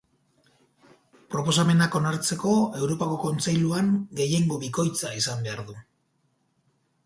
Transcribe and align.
Proposamenak 1.33 1.97
onartzeko 1.99 2.55
Europako 2.81 3.19
Kontseiluan 3.27 3.93
gehiengo 4.21 4.61
bikoitza 4.67 5.15
izan 5.23 5.49
behar 5.49 5.63
du. 5.71 5.81